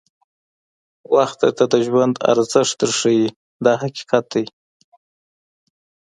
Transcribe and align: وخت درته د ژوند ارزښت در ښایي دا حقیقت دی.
وخت 1.13 1.37
درته 1.43 1.63
د 1.73 1.75
ژوند 1.85 2.13
ارزښت 2.31 2.73
در 2.81 2.91
ښایي 2.99 3.27
دا 3.65 3.73
حقیقت 3.83 4.25
دی. 4.33 4.45